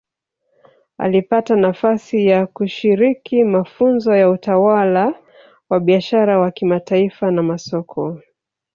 [0.97, 5.13] Alipata nafasi ya kushiriki mafunzo ya utawala
[5.69, 8.19] wa biashara wa kimataifa na masoko